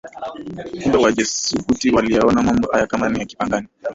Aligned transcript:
Kumbe 0.83 0.97
Wajesuiti 0.99 1.91
waliyaona 1.91 2.41
mambo 2.43 2.67
haya 2.71 2.87
kama 2.87 3.09
ni 3.09 3.19
ya 3.19 3.25
Kipagani 3.25 3.67